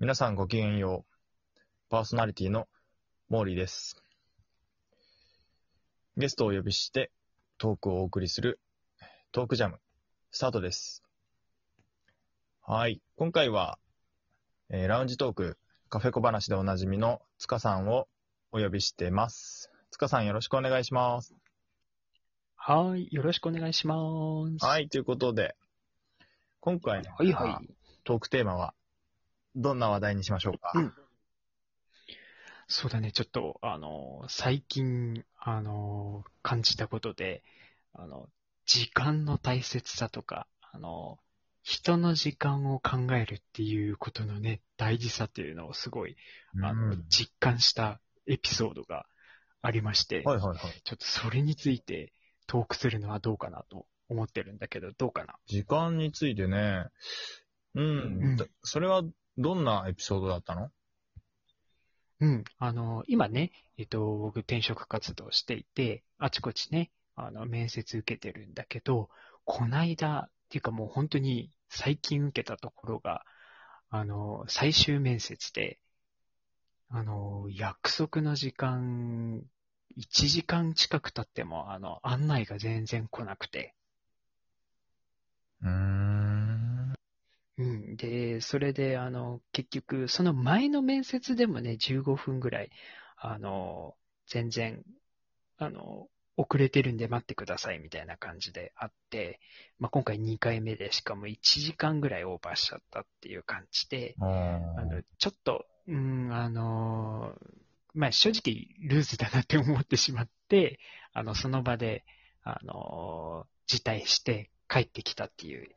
[0.00, 1.60] 皆さんごきげんよう。
[1.90, 2.68] パーソナリティの
[3.28, 4.02] モーリーです。
[6.16, 7.10] ゲストをお呼びして
[7.58, 8.58] トークをお送りする
[9.30, 9.78] トークジャム、
[10.30, 11.02] スタートです。
[12.62, 13.02] はい。
[13.16, 13.78] 今回は、
[14.70, 15.58] えーラウンジトーク、
[15.90, 18.08] カフェ小話でおなじみの塚さんを
[18.52, 19.70] お呼びしてます。
[19.90, 21.34] 塚さんよろしくお願いします。
[22.56, 23.06] はい。
[23.10, 23.96] よろしくお願いしま
[24.58, 24.64] す。。
[24.64, 24.88] はいい。
[24.88, 25.56] ということで、
[26.60, 27.74] 今回のはいはい。
[28.04, 28.72] トークテーマは、
[29.56, 30.72] どんな話題にしましょうか？
[30.74, 30.92] うん
[32.72, 33.10] そうだね。
[33.10, 37.42] ちょっと、あの、最近、あの、感じたことで、
[37.94, 38.28] あの、
[38.64, 41.18] 時間の大切さとか、あの、
[41.64, 46.14] 人の時間を考えるっていうことのね、大事さっていうのをすごい、
[46.62, 49.06] あの、うん実感したエピソードが
[49.62, 50.58] ありまして、はいはいはい。
[50.84, 52.12] ちょっとそれについて
[52.46, 55.34] トークするのはどうかなと思ってるんだけど、どうかな？
[55.48, 56.84] 時間についてね、
[57.74, 59.02] うん、うんだそれは
[59.38, 60.70] どんなエピソードだったの？
[62.20, 62.44] うん。
[62.58, 69.08] あの、今ね、えっと、僕転職活動していて、あちこちね、あの、面接受けてるんだけど、
[69.44, 73.24] こないだ、っていうかもう本当に最近受けたところが、
[73.88, 75.78] あの、最終面接で、
[76.90, 79.42] あの、約束の時間、
[79.96, 83.74] 1時間近く経っても、あの、案内が全然来なくて、
[85.62, 86.29] うーん。
[87.90, 87.96] うん。
[87.96, 92.70] で、それで、あの、結局、その前の面接でもね、15分ぐらい、
[93.16, 93.94] あの、
[94.26, 94.82] 全然、
[95.58, 99.40] あの、遅れてるんで待ってくださいみたいな感じであって、
[99.78, 107.34] まあ、今回2回目で、しかも1時間ぐらいオーバーしちゃったっていう感じで、ああの、ちょっと、うん、あの、
[107.92, 110.78] まあ、正直ルーズだなって思ってしまって、
[111.12, 112.04] あの、その場で、
[112.42, 115.68] あの、辞退して帰ってきたっていう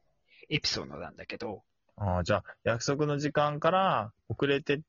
[0.49, 1.63] エピソードなんだけど、
[1.95, 4.81] あーじゃあ、約束の時間から遅れて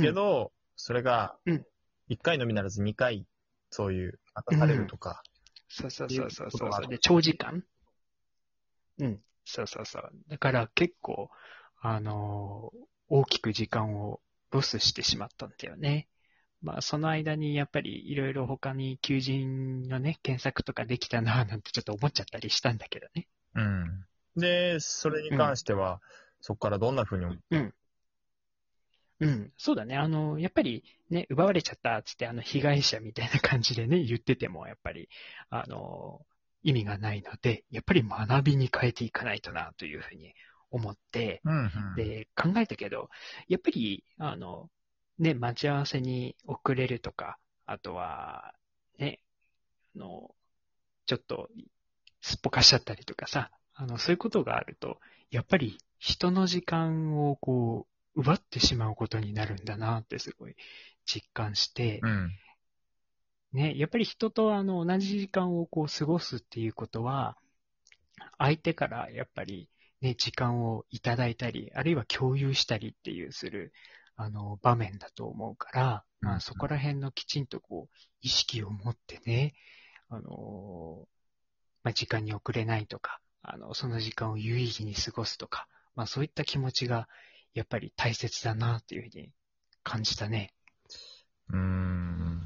[0.00, 1.66] けど、それがうん、
[2.08, 3.26] 1回のみならず2回、
[3.70, 5.22] そういう、待たされるとか。
[5.68, 6.88] そうそうそうそう。
[6.88, 7.64] で、長時間？
[8.98, 9.20] うん。
[9.44, 10.12] そうそうそう。
[10.28, 11.30] だから結構、
[11.80, 12.78] あのー
[13.10, 16.08] 大きく時間をロスしてしまったんだよね。
[16.60, 23.28] まあ、その間にやっぱりいろいろ他に求人のね、検索とかできたななんてちょっと思っちゃったりしたんだけどね。
[23.54, 24.04] うん。
[24.38, 26.00] で、それに関しては、
[26.40, 27.74] そこからどんな風に思う？
[29.20, 29.96] うん、そうだね。
[29.96, 35.08] あの、やっぱりね、奪われちゃったっつって、あの、被害者みたいな感じでね、言ってても、やっぱり、
[35.50, 36.24] あの、
[36.62, 40.34] 意味がないので、やっぱり学びに変えていかないとな、というふうに
[40.70, 41.94] 思って、うん、うん。
[41.96, 43.10] で、考えたけど、
[43.48, 44.70] やっぱり、あの、
[45.18, 48.54] ね、待ち合わせに遅れるとか、あとは、
[48.98, 49.18] ね、
[49.96, 50.32] あの、
[51.06, 51.48] ちょっと、
[52.20, 53.50] すっぽかしちゃったりとかさ、
[53.80, 54.98] あの、そういうことがあると、
[55.30, 60.56] やっぱり人の時間をこう、奪ってしまうことになるんだなってすごい
[61.06, 62.30] 実感して、うん。
[63.52, 67.36] ね、やっぱり人とあの同じ時間をこう過ごすっていうことは、
[68.36, 69.68] 相手からやっぱり
[70.00, 73.72] ね、時間をいただいたり、あるいは共有したりっていうする、
[74.16, 79.54] あの、場面だと思うから、うんまあそこら辺のきちんとこう、意識を持ってね、
[80.08, 81.06] あの、
[81.84, 87.08] まあ時間に遅れないとか、あの、その時間を有意義に過ごすとか、まあそういった気持ちが、
[87.54, 89.30] やっぱり大切だなっていうふうに
[89.82, 90.52] 感じたね。
[91.50, 92.42] うーん。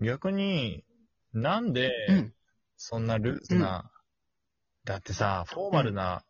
[0.00, 0.84] 逆に、
[1.32, 2.34] なんで、うん。
[2.76, 3.90] そんなルーズな、
[4.84, 6.22] だってさ、フォーマルな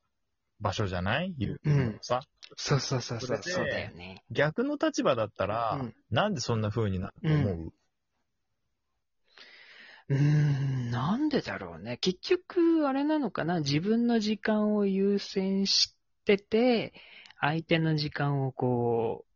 [0.61, 2.23] 場所じゃない、言うのさ。
[2.57, 4.23] そうそうそうそう、それでそうだよね。
[4.31, 7.73] 逆の立場だったら、うんなんでそんな風になると思う、
[10.09, 11.97] うーん、なんでだろうね。
[11.99, 13.61] 結局、あれなのかな。
[13.61, 16.95] 自分の時間を優先してて、
[17.41, 19.27] 相手の時間をこう、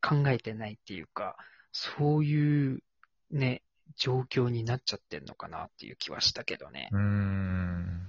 [0.00, 1.36] 考えてないっていうか、
[1.72, 2.82] そういう
[3.30, 3.62] ね、
[3.96, 6.88] 状況になっちゃってんのかなっていう気はしたけどね。
[6.92, 8.08] うーん。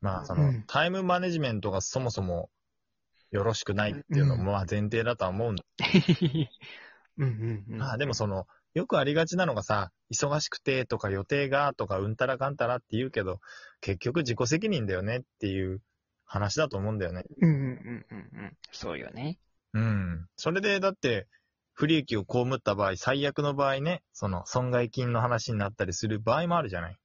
[0.00, 2.50] まあ、その、うんタイムマネジメントがそもそも
[3.30, 5.64] よろしくないっていうのも、まあ前提だとは思うんだ。
[7.16, 7.78] うんうんうん。
[7.78, 13.40] まあでもその、よくありがちなのがさ、忙しくてとか予定がとかうんたらかんたらって言うけど、
[13.80, 15.80] 結局自己責任だよねっていう
[16.24, 17.24] 話だと思うんだよね。
[17.40, 18.56] うんうんうんうんうん。
[18.72, 19.38] そうよね。
[19.74, 20.26] うん。
[20.36, 21.28] それでだって、
[21.72, 26.98] 不利益を被った場合、最悪の場合ね、その損害金の話になったりする場合もあるじゃない。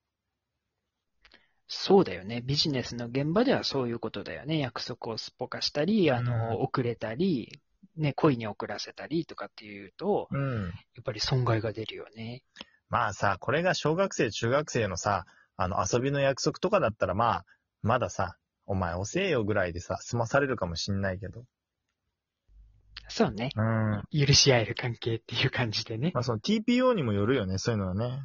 [1.70, 2.42] そうだよね。
[2.42, 4.58] ビジネスの現場ではそういうことだよね。
[4.60, 7.62] 約束をすっぽかしたり、あの、うん遅れたり、
[7.98, 10.64] ね、恋に遅らせたりとかっていうと、うん。
[10.66, 10.70] や
[11.02, 12.44] っぱり損害が出るよね。
[12.90, 15.26] まあさ、これが小学生、中学生のさ、
[15.58, 17.46] あの遊びの約束とかだったらまあ、
[17.82, 21.44] まださ、お前遅えよぐらいでさ、済まされるかもしんないけど。
[23.08, 23.50] そうね。
[23.56, 23.64] うん。
[23.64, 26.12] ま許し合える関係っていう感じでね。
[26.16, 28.22] あその TPO にもよるよね、そういうのはね。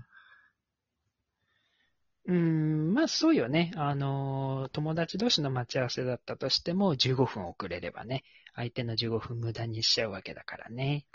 [2.26, 3.72] うーん、まあそうよね。
[3.76, 8.24] あのー、友達同士の待ち合わせだったとしても、15分遅れればね、
[8.54, 11.06] 相手の15分無駄にしちゃうわけだからね。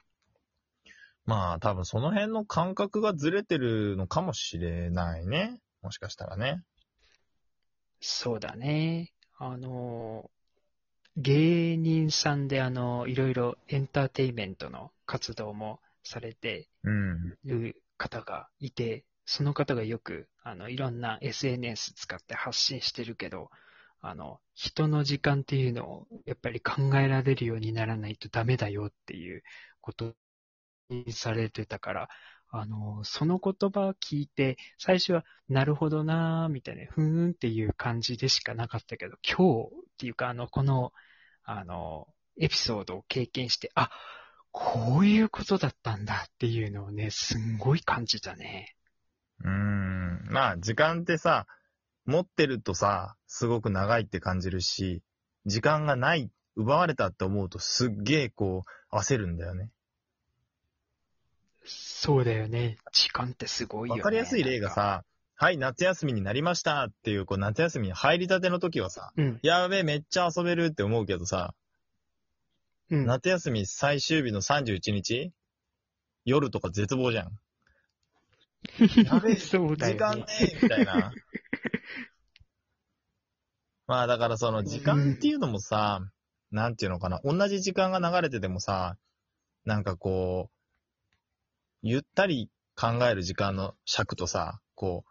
[1.25, 5.59] まあ多分その辺の感覚がずれてるのかもしれないね。
[5.81, 6.63] もしかしたらね。
[8.01, 9.13] そうだね。
[9.37, 17.37] あのー、芸人さんであの、いろいろエンターテインメントの活動もされてうん。
[17.45, 23.51] る方がいて、その方がよく、あの、いろんな SNS 使って発信してるけど、
[24.01, 29.43] あの、人の時間っていうのをやっぱり考えられるようにならないとダメだよっていう
[29.81, 30.15] こと
[30.89, 32.09] にされてたから、
[32.49, 40.91] あの、その言葉を聞いて、最初は、なるほどなーみたいな、ふーんっていう感じでしかなかったけど、今日っていうか、あの、この、
[41.43, 42.07] あの、
[42.41, 43.91] エピソードを経験して、あ、
[44.51, 48.75] こういうことだったんだっていうのをね、すんごい感じたね。
[49.43, 50.27] うーん。
[50.29, 51.47] まあ時間ってさ、
[52.05, 55.03] 持ってるとさ、すごく長いって感じるし、
[55.45, 59.69] 時間がない、奪われたって思うとすっげえこう、焦るんだよね。
[61.65, 62.77] そうだよね。
[62.91, 64.01] 時間ってすごいよね。
[64.01, 65.03] わかりやすい例がさ、
[65.35, 69.39] はい、夏休みになりましたっていう、こう夏休みに入りたての時はさ、うん。
[69.41, 71.53] やべえ、めっちゃ遊べるって思うけどさ、
[72.89, 73.05] うん。
[73.05, 75.31] 夏休み最終日の31日？
[76.25, 77.39] 夜とか絶望じゃん。
[79.05, 79.97] やべえ、そうだよね。
[79.97, 81.13] 時間ねえみたいな。
[83.87, 86.01] まあだからその時間っていうのもさ、
[86.51, 88.97] なんていうのかな、同じ時間が流れててもさ、
[89.65, 90.53] なんかこう、
[91.81, 95.09] ゆったり考える時間の尺とさ、こう、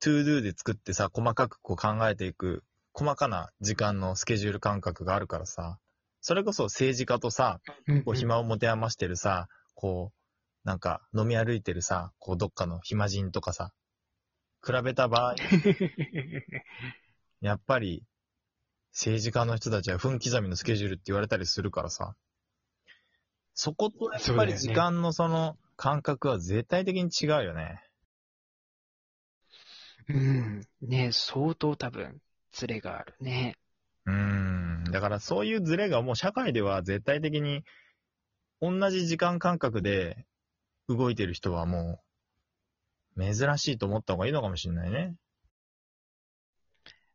[0.00, 5.78] To Do で作ってさ、細かくこう考えていく、細かな時間のスケジュール感覚があるからさ、
[6.20, 10.25] それこそ政治家とさ、うんこう暇を持て余してるさ、こう、
[10.66, 13.72] なんか飲み歩いてるさ、こうどっかの暇人とかさ、
[14.66, 15.36] 比べた場合、
[17.40, 18.02] やっぱり
[18.90, 22.16] 政治家の人たちは分刻みのスケジュールって言われたりするからさ、
[23.54, 27.80] そことやっぱり時間のその感覚は絶対的に違うよね。
[30.08, 30.62] うん。
[30.82, 32.20] ね相当多分、
[32.50, 33.56] ズレがあるね。
[34.04, 34.84] うーん。
[34.90, 37.62] だからそういうズレがもう社会では絶対的に
[38.60, 40.26] 同じ時間感覚で
[40.88, 42.00] 動いてる人はも
[43.16, 45.14] う珍しいと思った方がいいのかもしれないね。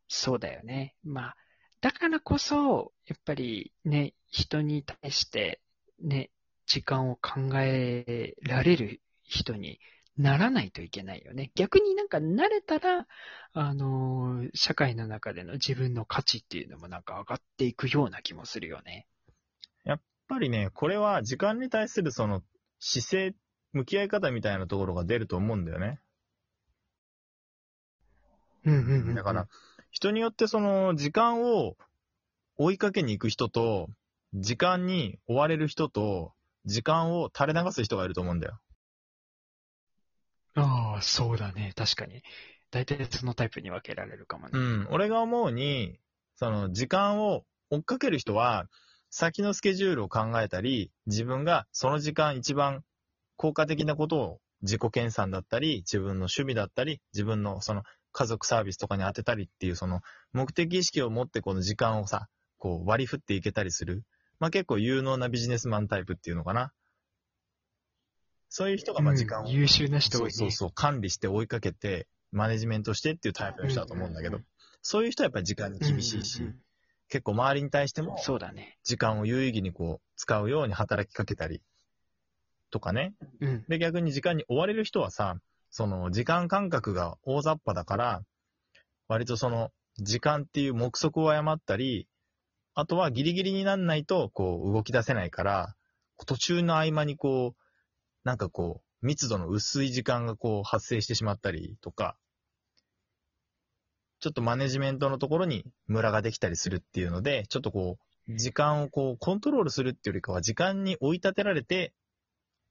[0.08, 0.94] そうだよね。
[1.02, 1.36] まあ、
[1.80, 5.60] だからこそ、やっぱりね、人に対して、
[6.00, 6.30] ね、
[6.66, 9.80] 時間を考えられる人に
[10.16, 11.50] ならないといけないよね。
[11.54, 13.06] 逆になんか慣れたら、
[13.52, 19.06] あのー社会の中での自分の価値っていうのもなんか上がっていくような気もするよね。
[19.84, 22.42] やっぱりね、これは時間に対するその
[22.80, 23.34] 姿勢、
[23.72, 26.00] 向き合い方みたいなところが出ると思うんだよね。
[28.64, 29.48] うんうんうんうんだから、
[29.90, 31.76] 人によってその時間を
[32.56, 33.88] 追いかけに行く人と、
[34.34, 36.32] 時間に追われる人と、
[36.64, 38.60] 時間を垂れ流す人がいると思うんだよ。
[40.54, 41.72] ああ、そうだね。
[41.76, 42.22] 確かに。
[42.70, 44.50] 大体そのタイプに分けられるかもね。
[44.52, 44.88] うん。
[44.90, 45.98] 俺が思うに、
[46.36, 48.66] その時間を追っかける人は、
[49.10, 52.82] 先のスケジュールを考えたり、自分がその時間一番
[53.42, 57.82] 効果的なことを自己研鑽だったり、自分の趣味だったり、自分のその
[58.12, 60.00] 家族サービスとかに当てたりっていうその
[60.32, 64.04] 目的意識を持ってこの時間をさ、こう割り振っていけたりする。
[64.38, 66.72] まあ結構有能なビジネスマンタイプっていうのかな。
[68.48, 70.30] そういう人がまあ時間を、うん優秀な人多いね。
[70.30, 74.46] そうそう管理して追いかけて、マネジメントしてっていうタイプの人だと思うんだけど、うんうん
[74.84, 76.60] そういう人はやっぱり時間に厳しいし、うんうん
[77.08, 78.78] 結構周りに対してうんもそうだね。
[78.84, 81.60] 時間を有意義にこう使うように働きかけたり
[82.72, 83.14] とかね。
[83.40, 83.64] うん。
[83.68, 85.36] で、逆に時間に追われる人はさ、
[85.70, 88.22] その時間感覚が大雑把だから、
[89.06, 92.08] 割とその時間っていう目測を誤ったり、
[92.74, 95.76] あとはギリギリになんないとこう動き出せないから、
[96.26, 97.62] 途中の合間にこう、
[98.24, 102.16] なんかこう、密度の薄い時間がこう発生してしまったりとか、
[104.20, 107.98] ちょっとマネジメントのところにムラができたりするっていうので、ちょっとこ
[108.28, 111.92] う、時間をこうコントロールするっていうよりかは時間に追い立てられて、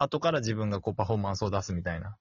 [0.01, 2.17] 後から自分がこうパフォーマンスを出すみたいな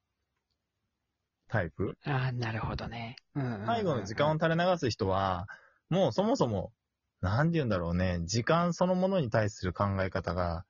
[1.49, 1.97] タイプ？
[2.05, 3.17] ああ、なるほどね。
[3.35, 5.49] うんうんうんうん最後の時間を垂れ流す人は、
[5.89, 6.73] もうそもそも、
[7.21, 10.65] なんて言うんだろうね、時間そのものに対する考え方が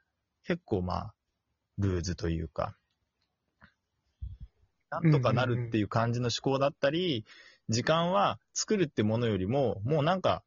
[0.45, 1.14] 結構まあ、
[1.79, 2.76] ルーズというか、
[4.90, 7.25] なんとかなるっていう感じの思考だったり、
[7.69, 10.43] 時間は作るってものよりも、もうなんか、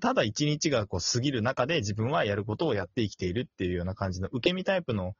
[0.00, 5.14] ただ一日がこう過ぎる中で自分はやることをやって生きているっていうような感じの受け身タイプの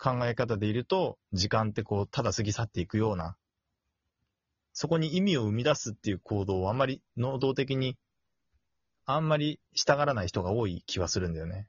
[0.00, 3.36] 考え方でいると、時間ってこう、ただ過ぎ去っていくような、
[4.72, 7.98] そこに意味を生み出すっていう行動をあんまり能動的に、
[9.04, 11.66] あんまりしたがらない人が多い気はするんだよね。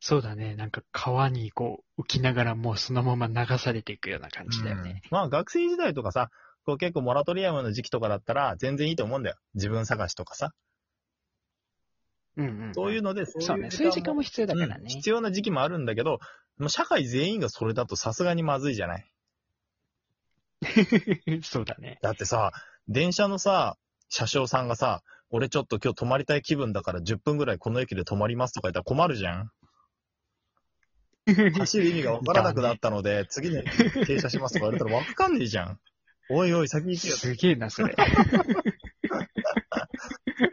[0.00, 0.56] そうだね。
[0.56, 5.00] なんか川にこう浮きながらもうそのまま流されていくような感じだよね。
[5.04, 6.30] うんまあ学生時代とかさ、
[6.64, 9.36] こう結構モラトリアムの時期とかだったら全然いいと思うんだよ。
[9.54, 10.52] 自分探しとかさ。
[12.36, 12.74] うんうん。
[12.74, 14.76] そういうので、そういう時間も必要だからね。
[14.80, 16.18] うん必要な時期もあるんだけど、
[16.58, 19.04] もう社会全員がそれだとさすがにまずいじゃない？
[21.42, 21.98] そうだね。
[22.02, 22.52] だってさ、
[22.88, 23.76] 電車のさ、
[24.08, 29.50] 車掌さんがさ、俺ちょっと今日泊まりたい気分だから10分ぐらいこの駅で泊まりますとか言ったら困るじゃん。
[31.58, 33.62] 走る意味がわからなくなったので、次に
[34.06, 35.80] 停車しますとか言われたらわかんねえじゃん。
[36.30, 37.16] おいおい、先行けよ。
[37.16, 37.94] すげえな、それ。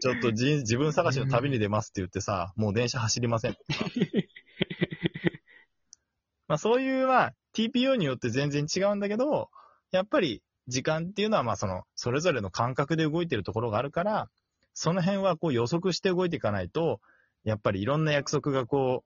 [0.02, 3.58] ちょっとじ自分探しの旅に出ますって言ってさ、もう電車走りません。
[6.48, 9.50] まあそういう、まあ TPO によって全然違うんだけど、
[9.92, 14.30] やっぱり時間っていうのはまあその、それぞれの感覚で動いてるところがあるから、
[14.74, 17.02] その辺はこう予測して動いていかないと、
[17.44, 19.04] やっぱりいろんな約束がこ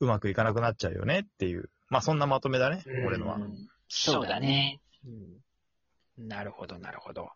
[0.00, 1.70] う、うまくいかなくなっちゃうよねっていう。
[1.88, 3.36] まあそんなまとめだね、俺のは。
[3.36, 4.80] うんそうだね。
[5.04, 5.42] うん
[6.18, 7.30] なるほど、なるほど。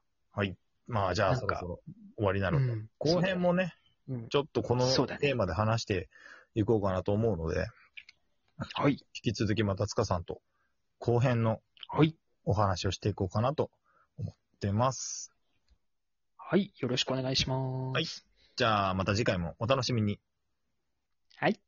[0.88, 1.80] まあじゃあそろそろ
[2.16, 3.74] 終わりなので、うん後編もね、
[4.08, 6.08] うんちょっとこのテーマで話して
[6.54, 7.66] いこうかなと思うので、
[8.56, 8.92] はい。
[8.92, 10.40] 引き続きまた塚さんと
[10.98, 12.16] 後編のはい。
[12.44, 13.70] お話をしていこうかなと
[14.16, 15.32] 思ってます。
[16.36, 16.72] はい。
[16.78, 17.94] よろしくお願いします。
[17.94, 18.06] はい
[18.56, 20.18] じゃあまた次回もお楽しみに。
[21.36, 21.60] はい。